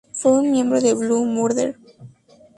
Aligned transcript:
Fue 0.13 0.31
un 0.31 0.49
miembro 0.49 0.81
de 0.81 0.95
Blue 0.95 1.25
Murder. 1.25 1.77